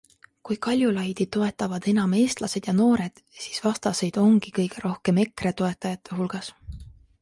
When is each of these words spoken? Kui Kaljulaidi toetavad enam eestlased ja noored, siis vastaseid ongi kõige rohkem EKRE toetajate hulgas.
Kui 0.47 0.55
Kaljulaidi 0.67 1.27
toetavad 1.37 1.85
enam 1.91 2.15
eestlased 2.21 2.71
ja 2.71 2.75
noored, 2.79 3.23
siis 3.45 3.63
vastaseid 3.69 4.21
ongi 4.27 4.57
kõige 4.61 4.85
rohkem 4.89 5.25
EKRE 5.29 5.57
toetajate 5.63 6.21
hulgas. 6.23 6.55